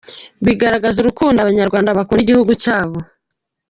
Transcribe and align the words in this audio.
Bigaragaza 0.45 0.97
urukundo 0.99 1.37
Abanyarwanda 1.39 1.97
bakunda 1.97 2.23
igihugu 2.23 2.51
cyabo. 2.63 2.97